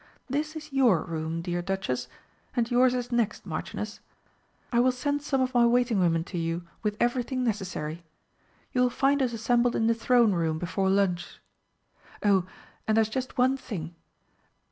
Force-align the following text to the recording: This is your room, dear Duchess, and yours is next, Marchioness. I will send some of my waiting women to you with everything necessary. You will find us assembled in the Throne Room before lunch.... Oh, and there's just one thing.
This 0.27 0.55
is 0.55 0.73
your 0.73 1.03
room, 1.03 1.43
dear 1.43 1.61
Duchess, 1.61 2.07
and 2.55 2.71
yours 2.71 2.95
is 2.95 3.11
next, 3.11 3.45
Marchioness. 3.45 3.99
I 4.71 4.79
will 4.79 4.91
send 4.91 5.21
some 5.21 5.41
of 5.41 5.53
my 5.53 5.67
waiting 5.67 5.99
women 5.99 6.23
to 6.23 6.39
you 6.39 6.63
with 6.81 6.97
everything 6.99 7.43
necessary. 7.43 8.03
You 8.71 8.81
will 8.81 8.89
find 8.89 9.21
us 9.21 9.31
assembled 9.31 9.75
in 9.75 9.85
the 9.85 9.93
Throne 9.93 10.31
Room 10.31 10.57
before 10.57 10.89
lunch.... 10.89 11.39
Oh, 12.25 12.47
and 12.87 12.97
there's 12.97 13.09
just 13.09 13.37
one 13.37 13.57
thing. 13.57 13.93